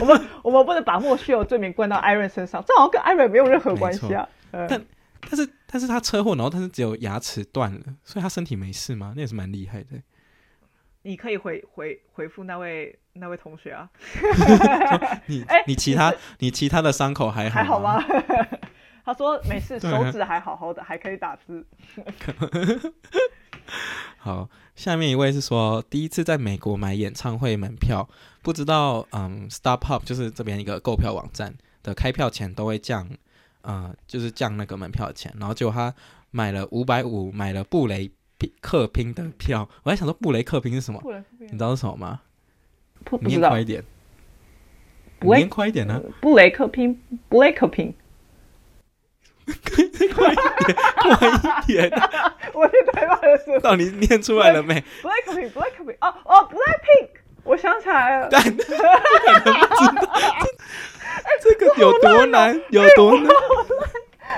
[0.00, 4.26] 我们我们不能把莫须有罪名冠到 iRent 身上，这好像跟 iRent 没有任何关系啊。
[4.50, 4.80] 但
[5.30, 9.12] 但是但是他车祸，然后但是只有牙齿断了，所以他身体没事吗？
[9.16, 10.00] 那也是蛮厉害的。
[11.02, 13.90] 你可以回回回复那位那位同学啊。
[15.26, 18.02] 你 哎，你其他你其他的伤口还好还好吗？
[19.04, 21.66] 他说没事，手指还好好的，还可以打字。
[24.16, 28.08] 好，下面一位是说第一次在美国买演唱会门票，
[28.42, 33.06] 不知道嗯，Star Pop 就是这边一个购票网站的开票前都会降。
[33.64, 35.92] 啊、呃，就是降那个门票钱，然后结果他
[36.30, 38.10] 买了五百五，买了布雷
[38.60, 39.68] 克拼的票。
[39.82, 41.02] 我还想说布雷克拼是什么？
[41.38, 42.20] 你知道是什么吗？
[43.04, 43.82] 不念快一点，
[45.18, 46.00] 不念快一点呢？
[46.20, 47.94] 布雷克拼，布雷克拼，
[49.44, 51.90] 快一点，快一点！
[52.54, 54.80] 我是台湾人，到底念出来了没？
[55.02, 57.08] 布雷克宾，布雷克宾，哦哦，布莱 pink，
[57.44, 60.12] 我想起来了，但不可能不知道，
[61.42, 63.28] 这个有多难，有多难。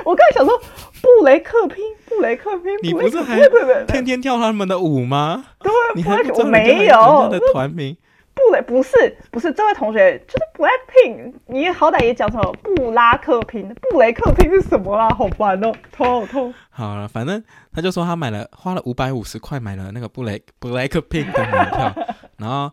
[0.04, 0.58] 我刚才想说
[1.00, 3.38] 布雷克拼，布雷克拼，你不是还
[3.86, 5.44] 天天跳他们的舞吗？
[5.60, 7.96] 对， 你还我没有他的团名。
[8.34, 15.08] 布雷不是不是，这位同学就是 Blackpink，你好歹也讲什么布拉克拼，布雷克拼是什么啦？
[15.16, 16.52] 好烦哦，头好痛。
[16.68, 21.94] 好了，反正他就说他买了，花了五百五十块买了那个布雷 Blackpink 的门票，
[22.36, 22.70] 然后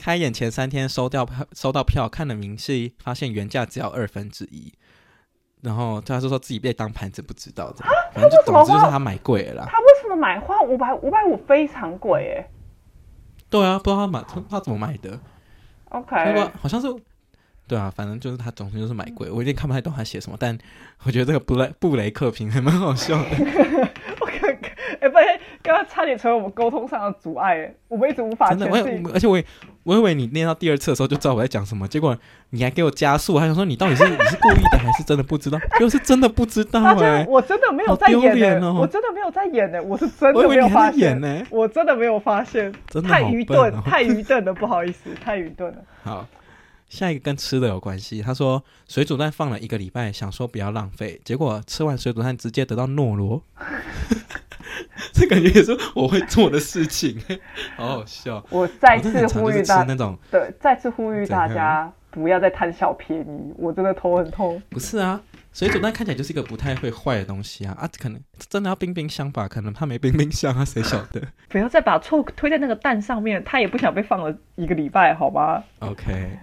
[0.00, 4.72] 开演前三天收掉票，收到票看了明细，发现原价只要二分之一。
[5.60, 9.68] 然后他就说自己被当盘子，不知道这样，反正就总之就是他买贵了啦。
[9.70, 12.48] 他为什么买花五百五百五非常贵哎？
[13.50, 15.20] 对啊，不知道他买他他怎么买的。
[15.90, 16.16] OK，
[16.62, 16.88] 好像是，
[17.68, 20.56] 对啊，反正就是他总之就是买贵，我有点看不太懂他写什么，但
[21.02, 23.28] 我觉得这个布雷布雷克评还蛮好笑的。
[24.18, 25.29] 我看看，哎，不然
[25.62, 28.48] 刚刚差点成为我们沟通上的阻碍，哎，我们一直无法。
[28.50, 29.44] 真的，我而且我也
[29.82, 32.16] 我以为你念到第二次的时候就知道我在讲什么，结果
[32.50, 35.58] 你还给我加速，还想说你到底是你是故意的还是真的不知道？
[35.78, 42.72] 就是真的不知道哎，我真的没有在演哦，我真的没有在演呢，我是真的没有发现呢，我真的没有发现，
[43.06, 45.78] 太愚钝，太愚钝了，不好意思，太愚钝了。
[46.02, 46.26] 好，
[46.88, 48.22] 下一个跟吃的有关系。
[48.22, 53.42] 他说水煮蛋放了一个礼拜，想说不要浪费，结果吃完水煮蛋直接得到诺罗。
[55.12, 57.18] 这感觉也是我会做的事情，
[57.76, 58.44] 好好笑。
[58.50, 63.54] 我再次呼吁大家，对，再次呼吁大家不要再贪小便宜。
[63.56, 64.60] 我真的头很痛。
[64.70, 65.20] 不是啊，
[65.52, 69.46] 水煮蛋看起来就是一个不太会坏的东西啊啊，可能真的要冰冰箱吧？
[69.48, 71.20] 可能他没冰冰箱啊，谁晓得？
[71.48, 76.38] 不要再把错推在那个蛋上面，他也不想被放了一个礼拜，好吗？OK，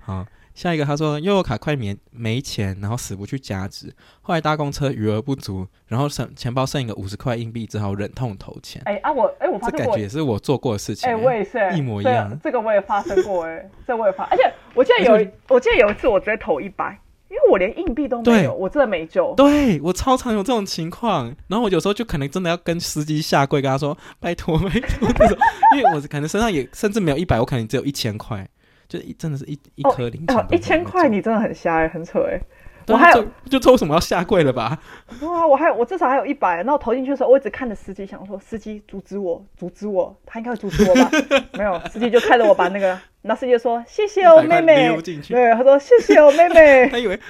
[0.00, 0.26] 好。
[0.60, 8.82] 下一个，他说悠游卡快没没钱，然后死不去加值，后来搭公车余额不足，然后剩钱包剩一个五十块硬币，只好忍痛投钱。
[8.84, 11.08] 哎啊，我哎，我发这感觉也是我做过的事情。
[11.08, 12.38] 哎，我也是一模一样。
[12.44, 19.32] 这个我也发生过哎， 这我也发，而且我记得有，我记得有一次我直接投一百，因为我连硬币都没有，我真的没救。
[19.36, 25.38] 对，我超常有这种情况，然后我有时候就可能真的要跟司机下跪，跟他说拜托拜托
[25.74, 28.46] 因为我可能身上也甚至没有一百，我可能只有一千块。
[28.90, 32.40] 就一真的是一一颗零钱，哦，一千块你真的很瞎哎，很扯哎！
[32.88, 34.76] 我还有就抽什么要下跪了吧？
[35.20, 41.08] 哇，我还有我至少还有一百，那我投进去的时候，我一直看着司机，想说司机阻止我，阻止我，他应该会阻止我吧？
[41.54, 44.90] 没有，司机就看着我把那个，那司机就说谢谢哦妹妹，
[45.28, 47.20] 对，他说谢谢哦 妹妹，他以为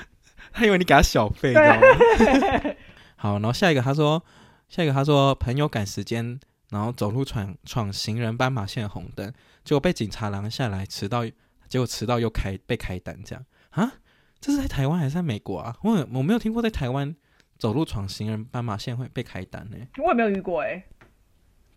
[0.51, 2.75] 他以为你给他小费，你知道吗？
[3.17, 4.23] 好，然后下一个他说，
[4.71, 9.31] 下一个他说朋友赶时间，然后走路闯闯行人斑马线红灯，
[9.63, 11.25] 结果被警察拦下来，迟到。
[11.71, 13.91] 结果迟到又开被开单，这样啊？
[14.41, 15.77] 这是在台湾还是在美国啊？
[15.83, 17.15] 我我没有听过在台湾
[17.59, 19.77] 走路闯行人斑马线会被开单呢。
[19.99, 20.83] 我也没有遇过哎。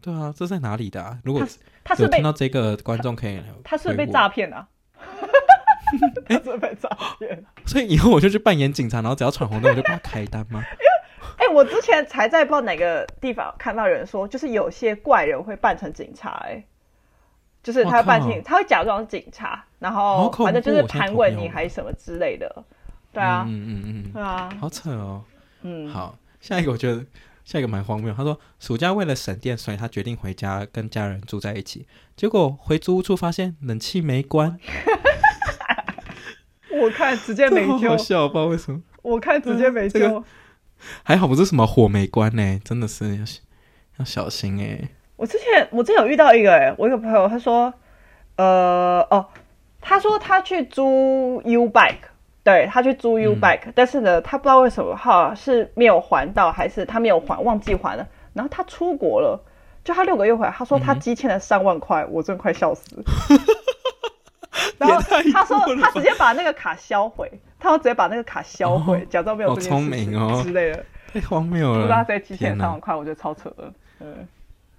[0.02, 1.20] 对啊，这是在哪里的啊？
[1.24, 1.46] 如果
[1.84, 4.68] 他是听到这个观众可以，他是被诈骗啊？
[6.28, 7.46] 他是被诈骗。
[7.68, 10.64] 所以以后我就去扮演警察，然后只要闯红灯我就把他开单吗？
[11.38, 16.64] 哎，我之前才在不知道哪个地方看到人说，就是有些怪人会扮成警察哎。
[17.64, 22.64] 就是他会扮警，他会假装警察，然后反正就是盘问你还是什么之类的，
[23.14, 25.24] 对啊，嗯嗯嗯，对啊，好扯哦，
[25.62, 27.06] 嗯，好，下一个我觉得
[27.46, 28.14] 下一个蛮荒谬。
[28.14, 34.60] 他说暑假为了省电，所以他决定回家跟家人住在一起，结果回租屋处发现冷气没关，
[36.82, 40.22] 我看直接没救，好笑，不知道为什么， 我看直接没救，
[41.04, 43.24] 还好不是什么火没关呢，真的是要
[44.00, 44.90] 要小心哎。
[45.24, 47.74] 我之前我之前有遇到一个哎、欸，我一个朋友他说，
[48.36, 49.26] 呃哦，
[49.80, 52.10] 他说他去租 U bike，
[52.44, 59.42] 对，他去租 U bike，、嗯、但是呢，他不知道为什么哈是没有还到，还是他没有还忘记还了，然后他出国了，
[59.82, 62.98] 就他六个月回来，他说他积欠了三万块，嗯、我真的快笑死。
[62.98, 63.04] 了。
[64.78, 71.78] 然后他说他直接把那个卡销毁，他说直接把那个卡销毁，哦、假装没有这件事情之类的，太荒谬了。
[71.78, 74.28] 不知道他直接积欠三万块，我觉得超扯的，嗯。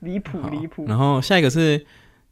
[0.05, 1.85] 离谱离谱，然后下一个是，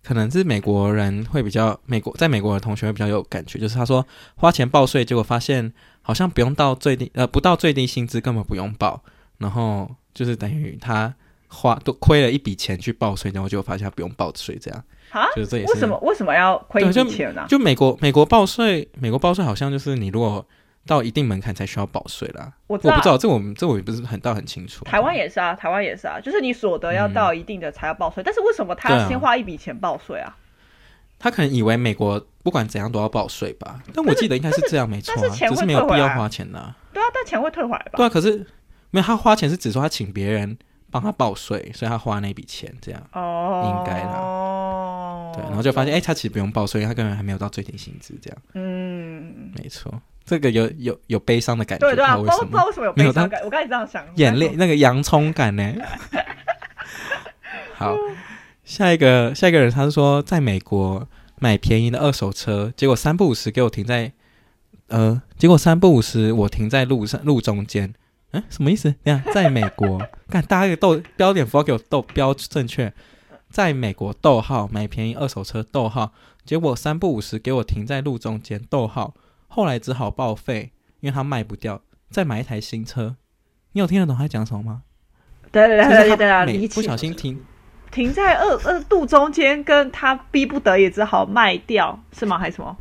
[0.04, 4.06] 可能是美国人会比较美国，在美国的同学会比较有感觉，就是他说
[4.36, 9.02] 花钱报税，结果发现好像不用到最低，呃，不到最低薪资根本不用报，
[9.38, 11.12] 然后就是等于他
[11.48, 15.26] 花都亏了一笔钱去报税，然后就发现他不用报税，这样啊？
[15.34, 17.46] 就是这也是为什么为什么要亏一笔钱呢？
[17.48, 20.46] 就美国美国报税，美国报税好像就是你如果。
[20.86, 22.52] 到一定门槛才需要报税啦。
[22.66, 24.84] 我，我不知道，这我们这我也不是很到很清楚。
[24.84, 28.22] 台湾也是啊，台湾也是啊，就是你所得要到一定的才要报税。
[28.22, 30.36] 嗯、但是为什么他要先花一笔钱报税啊，啊？
[31.18, 33.80] 他可能以为美国不管怎样都要报税吧？
[33.94, 36.76] 但我记得应该是这样，没错、啊，只是没有必要花钱呐、啊。
[36.92, 37.92] 对啊，但钱会退回来吧？
[37.96, 38.44] 对啊，可是
[38.90, 40.58] 没有他花钱是指说他请别人
[40.90, 43.00] 帮他报税，所以他花那笔钱这样。
[43.12, 44.18] 哦，应该啦。
[44.18, 48.38] 哦对，然后就发现哎、欸，他其实不用报税，他根本还没有到最低薪资这样。
[48.52, 49.90] 嗯，没错，
[50.24, 55.74] 这个有有有悲伤的感觉，对对啊，不知道不知道为什么有悲伤感，我刚才这样想，眼泪那个洋葱感呢？
[57.74, 57.96] 好，
[58.64, 61.08] 下一个下一个人，他是说在美国
[61.40, 64.12] 买便宜的二手车，结果三不五十给我停在
[64.88, 67.92] 呃，结果三不五十我停在路上路中间，
[68.30, 68.94] 嗯，什么意思？
[69.02, 72.92] 你看，在美国， 看大家给逗标点符号给我逗标正确，
[73.50, 76.12] 在美国逗号买便宜二手车逗号，
[76.44, 79.14] 结果三不五十给我停在路中间逗号，
[79.54, 83.16] 后来只好报废，因为他卖不掉，再买一台新车。
[83.72, 84.82] 你有听得懂他讲什么吗？
[85.50, 87.38] 对对对对对，不小心停。
[87.90, 92.38] 停在二二度中间，跟他逼不得已只好卖掉，是吗？
[92.38, 92.74] 还是什么？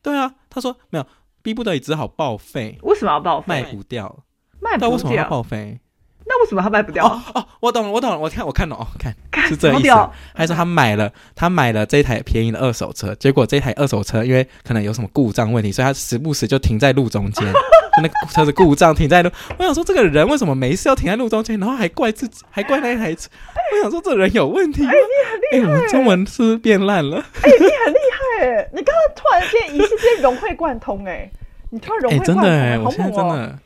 [0.00, 1.06] 对啊，他说没有，
[1.42, 2.78] 逼不得已只好报废。
[2.80, 3.46] 为什么要报废？
[3.48, 4.24] 卖不掉，
[4.60, 4.88] 卖不掉。
[4.88, 5.78] 为什么要报废？
[6.26, 7.06] 那为什么他卖不掉？
[7.06, 9.14] 哦哦，我懂了，我懂了，我看我看懂哦，看，
[9.48, 10.08] 是这意思。
[10.34, 17.46] 还是他买了，他买了这台便宜的二手车，结果这台二手车因为可能有什么故障问题，所以他时不时就停在路中间。
[17.92, 23.28] 就那个车子故障停在路，我想说这个人为什么没事要停在路中间，然后还怪自己，还怪那一台车。
[23.72, 24.82] 我想说这个人有问题。
[24.82, 25.74] 哎、欸，你很厉害、欸欸。
[25.74, 27.18] 我们中文是不是变烂了？
[27.42, 27.98] 哎、欸，你很厉
[28.38, 28.68] 害哎！
[28.72, 31.30] 你刚刚突然间一时间融会贯通哎，
[31.68, 33.58] 你突然融会贯通，哎、我现在真的。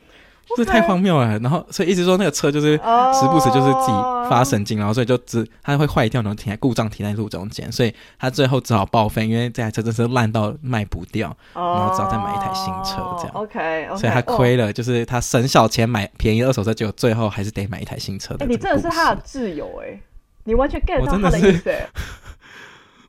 [0.55, 3.93] 这太荒谬了，然后所以一直说那个车就是时不时就是自己
[4.29, 13.31] 发神经，然后所以就只它会坏掉，然后停在故障停在路中间，所以他最后只好报废，因为这台车真是烂到卖不掉，然后只好再买一台新车这样。
[13.33, 18.35] OK，所以他亏了，就是他省小钱买便宜二手车，结果最后还是得买一台新车。
[18.39, 19.99] 哎，你真的是他的挚友哎，
[20.45, 21.71] 你完全 get 到他的意思。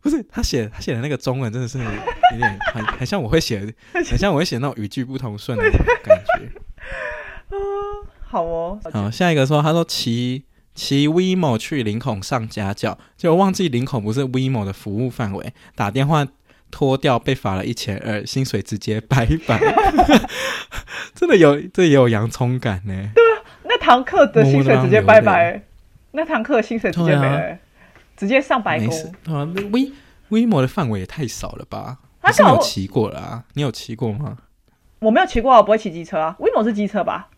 [0.01, 1.85] 不是他写他写的那个中文真的是有
[2.39, 3.61] 点很很像我会写，
[3.93, 5.65] 很像我会写那种语句不通顺的
[6.05, 6.58] 感觉。
[7.51, 7.57] 啊，
[8.21, 16.27] 好哦，好，下一个说，他说骑骑 WeMo 去林口上家教，结果忘记林口不是 WeMo 的服务范围，打电话
[16.71, 19.59] 拖掉被罚了一千二，薪水直接拜拜，
[21.15, 23.11] 真的有，这也有洋葱感呢。
[23.15, 25.63] 对啊，那堂课的薪水直接拜拜，
[26.13, 27.59] 那堂课的薪水直接没了，啊、
[28.17, 28.95] 直接上白宫。
[29.35, 29.93] 啊，那 We
[30.29, 31.99] WeMo 的范围也太少了吧？
[32.21, 33.45] 他是没有骑过了啊？
[33.55, 34.37] 你有骑过吗？
[34.99, 36.37] 我没有骑过，我不会骑机车啊。
[36.39, 37.29] WeMo 是机车吧？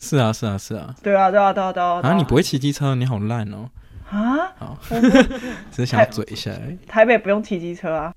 [0.00, 0.94] 是啊，是啊，是啊。
[1.02, 2.00] 对啊，对啊，对啊，对啊。
[2.02, 3.70] 啊，你不会骑机车，你好烂哦。
[4.08, 4.50] 啊？
[4.58, 4.78] 好，
[5.70, 6.50] 只是想嘴一下。
[6.88, 8.12] 台北不用骑机车啊。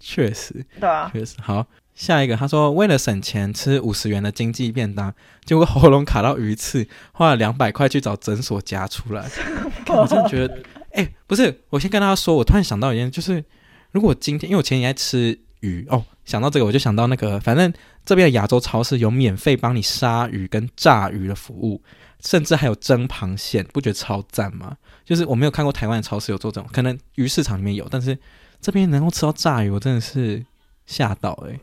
[0.00, 0.66] 确实。
[0.80, 1.08] 对啊。
[1.12, 1.36] 确实。
[1.40, 9.24] 好，下一个，他说为了省钱吃五十元的经济便当，结果喉咙卡到鱼刺，花了两百块去找诊所夹出来。
[9.88, 10.54] 我真的觉得，
[10.92, 13.44] 哎、欸，不是，我先跟大家说，我突然想到一件，就是
[13.92, 16.04] 如果今天，因为我前几天吃鱼哦。
[16.24, 17.72] 想到这个，我就想到那个，反正
[18.04, 21.82] 这边的亚洲超市有免费帮你杀鱼跟炸鱼的服务，
[22.20, 24.76] 甚至还有蒸螃蟹，不觉得超赞吗？
[25.04, 28.18] 就是我没有看过台湾的超市有做这种，可能鱼市场里面有，但是
[28.60, 30.44] 这边能够吃到炸鱼，我真的是
[30.84, 31.60] 吓到哎、欸！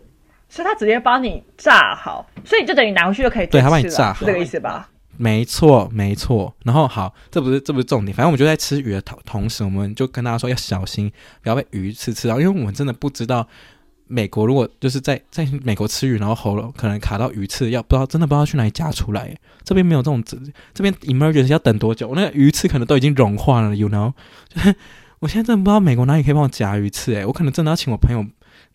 [0.49, 4.89] 所以他直接帮你炸好，所以就等于拿回去就可以对他帮你炸好，是这个意思吧？
[5.17, 6.53] 没错，没错。
[6.63, 11.11] 然后好，这不是这不是重点，反正我们就在吃鱼的同同时，我们就跟大家说要小心，
[11.43, 13.47] 不要被鱼刺吃到，因为我们真的不知道。
[14.07, 19.35] 美国如果就是在 在美国吃鱼，然后喉咙可能卡到鱼刺，要不知道真的不知道去哪里夹出来。
[19.63, 20.23] 这边没有这种，
[20.73, 22.13] 这边 emergency 要等多久？
[22.15, 24.13] 那个鱼刺可能都已经融化了，you know？
[24.47, 24.75] 就 是
[25.19, 28.23] 我现在真的不知道美国哪里可以帮我夹鱼刺，诶，我可能真的要请我朋友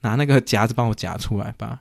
[0.01, 1.81] 拿那个夹子帮我夹出来吧。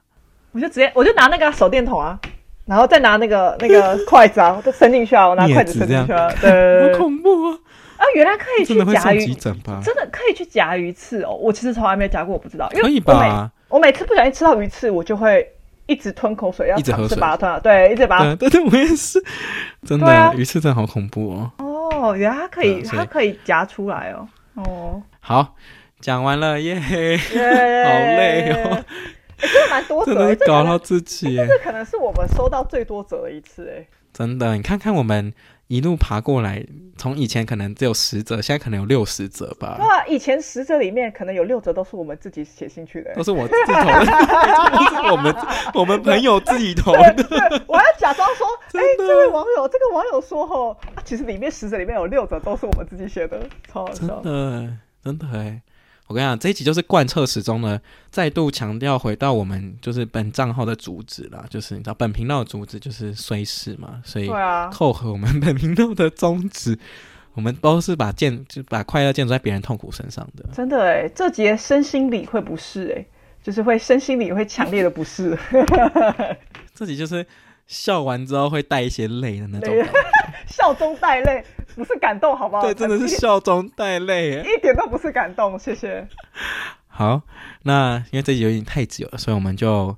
[0.52, 2.20] 我就直接我就拿那个手电筒啊，
[2.66, 7.58] 然后再拿那个那个筷子啊，就伸进去啊，我拿筷子伸进去啊， 对，好恐怖啊！
[8.00, 9.54] 啊，原来可以去夹鱼，真
[9.96, 11.36] 的可以去夹鱼刺哦！
[11.36, 12.70] 我其实从来没夹过，我不知道。
[12.72, 13.52] 因为可以吧？
[13.68, 15.46] 我每次不小心吃到鱼刺，我就会
[15.86, 17.60] 一直吞口水，要一直喝水把它吞了。
[17.60, 18.34] 对，一直把它。
[18.36, 19.22] 对对，我也是。
[19.86, 21.52] 真的，鱼刺真的好恐怖哦。
[21.58, 24.28] 哦，原来它可以，它可以夹出来哦。
[24.56, 25.56] 哦，好，
[26.00, 26.88] 讲完了耶， 好
[27.36, 28.84] 累哦。
[29.38, 31.36] 真的蛮多则， 搞到自己。
[31.36, 33.86] 这可能是我们收到最多折的一次哎。
[34.12, 35.34] 真的，你看看我们
[35.70, 36.66] 一路爬过来，
[36.98, 39.76] 从以前可能只有十折，现在可能有六十则吧。
[39.78, 44.06] 对啊，以前十折里面可能有六折都是我们自己写进去的，都是我自己投的，
[44.72, 45.36] 都是我们
[45.76, 47.64] 我们朋友自己投的。
[47.68, 53.40] 我要假装说，哎、欸，这位网友，这个网友说吼，其实里面十折里面有六折都是我们自己写的，
[53.72, 54.08] 超好笑。
[54.08, 55.62] 真的，真的哎。
[56.10, 57.80] 我跟你讲，这一集就是贯彻始终呢，
[58.10, 64.28] 再度强调回到我们就是本账号的主旨啦，就是你知道本频道的主旨就是虽事嘛，所以
[64.74, 66.76] 扣合我们本频道的宗旨，
[67.36, 70.44] 我们都是把建就把快乐建筑在别人痛苦身上的。
[70.52, 73.06] 真的哎，这集身心里会不适哎，
[73.44, 75.38] 就是会身心里会强烈的不适。
[76.74, 77.24] 这集就是
[77.70, 79.74] 笑完之后会带一些泪的那种。
[80.48, 81.46] 笑中带泪，
[81.76, 82.64] 不是感动，好不好？
[82.64, 85.58] 对，真的是笑中带泪，一点都不是感动。
[85.58, 86.06] 谢谢。
[86.88, 87.22] 好，
[87.64, 89.96] 那因为这集有点太久了，所以我们就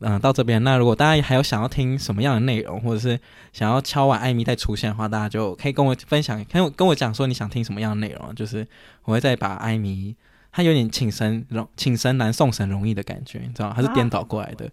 [0.00, 0.62] 嗯、呃、到这边。
[0.62, 3.18] 那如果大家还有想要听什么样的内容，或者是
[3.54, 8.66] 想要敲完艾米再出现的话，大家就可以跟我分享，跟我跟我讲说你想听什么样的内容，就是
[9.04, 10.14] 我会再把艾咪。
[10.56, 13.72] 他有点请神容，请神难送神容易的感觉，你知道吗？
[13.74, 14.70] 他是颠倒过来的，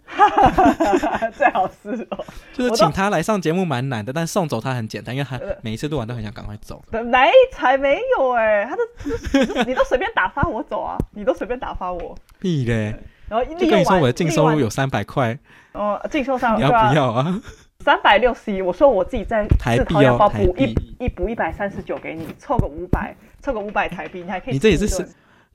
[1.36, 2.24] 最好是哦。
[2.54, 6.80] 就是请他来上节目蛮难的，但送走他很简单，因为他每一次录完都很想赶快走。
[6.92, 12.16] 没才没有哎、欸，他都你都随便打发我走啊，你都随便打发我。
[12.40, 12.94] 屁嘞！
[13.28, 15.36] 然后就跟你说我的净收入有三百块，
[15.72, 17.42] 哦，净收上你要不要啊？
[17.80, 24.54] 三百六十一，我说我自己在台币要补一一补一百三十九给你，凑个五百，凑个五百台币，你还可以。
[24.54, 25.08] 你这也是是。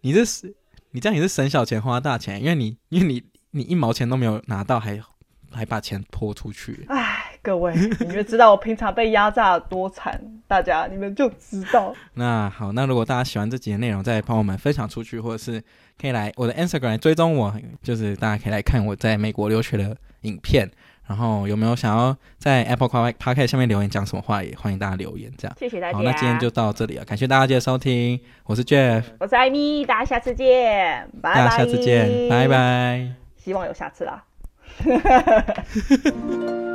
[0.07, 0.54] 你这是
[0.92, 5.02] 你这样也是省小钱花大钱，因为你因为你你一毛钱都没有拿到，还
[5.50, 6.86] 还把钱泼出去。
[6.88, 11.92] 哎，各位，你们知道我平常被压榨多惨，大家你们就知道。
[12.14, 15.61] 那好，那如果大家喜欢这集的内容，再帮我们分享出去，或者是
[16.00, 17.52] 可以来我的 Instagram 追踪我，
[17.82, 20.70] 就是大家可以来看我在美国留学的影片。
[21.07, 25.32] 然后有没有想要在 Apple Podcast 下面留言讲什么话，也欢迎大家留言。
[25.38, 25.96] 这样，谢谢大家。
[25.96, 31.34] 好，那今天就到这里了，感谢大家的收听，我是 Jeff，我是艾米，大家下次见，拜拜。
[31.34, 33.12] 大家下次见，拜拜。
[33.36, 34.24] 希望有下次啦。